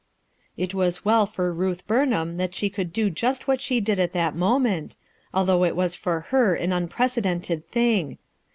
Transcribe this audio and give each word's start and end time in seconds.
It 0.57 0.73
was 0.73 1.05
well 1.05 1.27
for 1.27 1.53
Ruth 1.53 1.85
Burnham 1.85 2.37
that 2.37 2.55
she 2.55 2.71
could 2.71 2.91
do 2.91 3.11
just 3.11 3.47
what 3.47 3.61
she 3.61 3.79
did 3.79 3.99
at 3.99 4.13
that 4.13 4.35
moment, 4.35 4.95
although 5.31 5.63
it 5.63 5.75
was 5.75 5.93
for 5.93 6.21
her 6.21 6.55
an 6.55 6.73
unprecedented 6.73 7.69
thing. 7.69 8.17